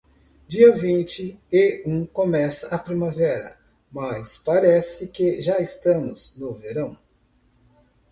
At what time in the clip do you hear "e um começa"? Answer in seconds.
1.51-2.73